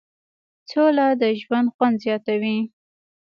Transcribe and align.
سوله 0.69 1.07
د 1.21 1.23
ژوند 1.41 1.67
خوند 1.73 1.95
زیاتوي. 2.03 2.57